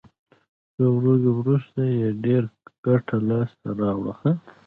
د 0.03 0.03
څو 0.75 0.85
ورځو 0.97 1.29
وروسته 1.41 1.79
یې 1.97 2.07
ډېره 2.23 2.49
ګټه 2.85 3.17
لاس 3.29 3.51
ته 3.61 3.69
راوړه. 3.79 4.15